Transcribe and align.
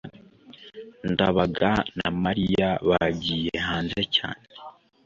ndabaga 1.11 1.71
na 1.97 2.09
mariya 2.23 2.69
bagiye 2.89 3.51
hanze 3.67 4.01
cyane 4.15 4.43